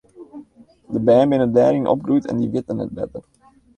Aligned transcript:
De 0.93 0.99
bern 1.05 1.29
binne 1.31 1.47
dêryn 1.55 1.89
opgroeid 1.93 2.25
en 2.27 2.39
dy 2.41 2.47
witte 2.51 2.73
net 2.75 2.95
better. 2.97 3.23